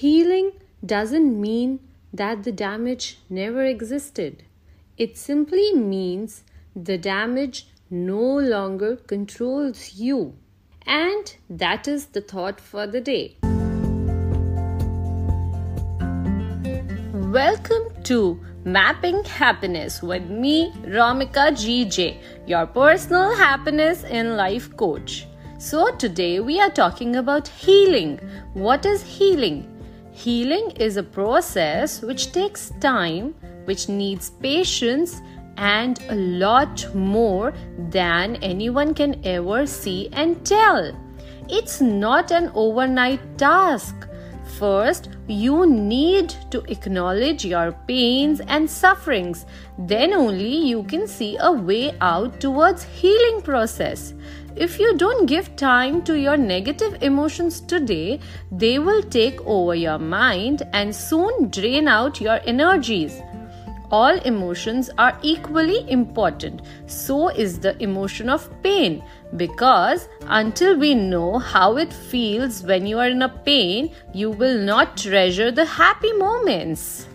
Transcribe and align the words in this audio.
Healing 0.00 0.52
doesn't 0.86 1.38
mean 1.38 1.78
that 2.10 2.42
the 2.42 2.52
damage 2.52 3.18
never 3.28 3.62
existed. 3.62 4.44
It 4.96 5.18
simply 5.18 5.74
means 5.74 6.42
the 6.74 6.96
damage 6.96 7.66
no 7.90 8.38
longer 8.38 8.96
controls 8.96 9.96
you. 9.96 10.38
And 10.86 11.36
that 11.50 11.86
is 11.86 12.06
the 12.06 12.22
thought 12.22 12.62
for 12.62 12.86
the 12.86 13.02
day. 13.02 13.36
Welcome 17.12 18.02
to 18.04 18.40
Mapping 18.64 19.22
Happiness 19.24 20.00
with 20.00 20.30
me, 20.30 20.72
Ramika 20.96 21.50
GJ, 21.52 22.16
your 22.46 22.64
personal 22.64 23.36
happiness 23.36 24.04
in 24.04 24.38
life 24.38 24.74
coach. 24.78 25.26
So, 25.58 25.94
today 25.96 26.40
we 26.40 26.58
are 26.58 26.70
talking 26.70 27.16
about 27.16 27.48
healing. 27.48 28.18
What 28.54 28.86
is 28.86 29.02
healing? 29.02 29.66
Healing 30.12 30.72
is 30.72 30.96
a 30.96 31.02
process 31.02 32.02
which 32.02 32.32
takes 32.32 32.72
time, 32.80 33.34
which 33.64 33.88
needs 33.88 34.30
patience, 34.30 35.20
and 35.56 36.00
a 36.08 36.14
lot 36.14 36.94
more 36.94 37.52
than 37.90 38.36
anyone 38.36 38.94
can 38.94 39.20
ever 39.24 39.66
see 39.66 40.08
and 40.12 40.44
tell. 40.44 40.92
It's 41.48 41.80
not 41.80 42.30
an 42.30 42.50
overnight 42.54 43.38
task. 43.38 44.06
First, 44.58 45.08
you 45.26 45.66
need 45.66 46.34
to 46.50 46.62
acknowledge 46.70 47.44
your 47.44 47.72
pains 47.86 48.40
and 48.40 48.68
sufferings. 48.68 49.46
Then 49.78 50.12
only 50.12 50.54
you 50.54 50.82
can 50.82 51.06
see 51.06 51.38
a 51.40 51.50
way 51.50 51.96
out 52.00 52.40
towards 52.40 52.82
healing 52.82 53.40
process. 53.42 54.12
If 54.56 54.78
you 54.78 54.96
don't 54.98 55.26
give 55.26 55.56
time 55.56 56.02
to 56.02 56.18
your 56.18 56.36
negative 56.36 57.02
emotions 57.02 57.60
today, 57.60 58.20
they 58.50 58.78
will 58.78 59.02
take 59.02 59.40
over 59.46 59.74
your 59.74 59.98
mind 59.98 60.62
and 60.72 60.94
soon 60.94 61.48
drain 61.48 61.88
out 61.88 62.20
your 62.20 62.40
energies. 62.44 63.22
All 63.90 64.18
emotions 64.20 64.88
are 64.98 65.18
equally 65.22 65.84
important. 65.90 66.62
So 66.86 67.28
is 67.28 67.58
the 67.58 67.80
emotion 67.82 68.28
of 68.28 68.48
pain. 68.62 69.02
Because 69.36 70.08
until 70.22 70.76
we 70.78 70.94
know 70.94 71.38
how 71.38 71.76
it 71.76 71.92
feels 71.92 72.62
when 72.62 72.86
you 72.86 72.98
are 72.98 73.08
in 73.08 73.22
a 73.22 73.28
pain, 73.28 73.92
you 74.12 74.30
will 74.30 74.58
not 74.58 74.96
treasure 74.96 75.50
the 75.50 75.64
happy 75.64 76.12
moments. 76.12 77.06